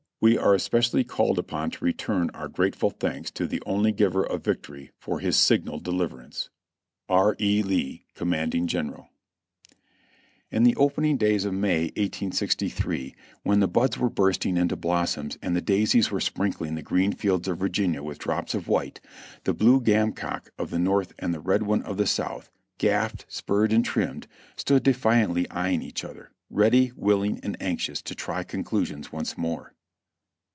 [0.23, 4.43] "We are especially called upon to return our grateful thanks to the only Giver of
[4.43, 6.51] Victory for his signal deliverance.
[7.09, 7.35] "R.
[7.39, 7.63] E.
[7.63, 9.09] Lee, ''Commanding General/'
[10.51, 15.39] In the opening days of May, 1863, when the buds were burst ing into blossoms
[15.41, 19.01] and the daisies were sprinkHng the green fields of Virginia with drops of white,
[19.45, 23.73] the blue gamecock of the North and the red one of the South, gaffed, spurred
[23.73, 29.35] and trimmed, stood defiantly eyeing each other, ready, willing and anxious to try conclusions once
[29.35, 29.73] more.